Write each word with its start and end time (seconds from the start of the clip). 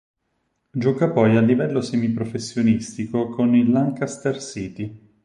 Gioca 0.71 1.11
poi 1.11 1.37
a 1.37 1.41
livello 1.41 1.79
semiprofessionistico 1.79 3.29
con 3.29 3.55
il 3.55 3.69
Lancaster 3.69 4.41
City. 4.41 4.99